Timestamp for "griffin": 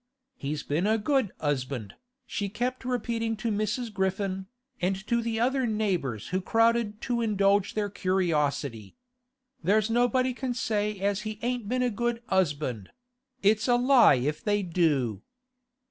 3.93-4.47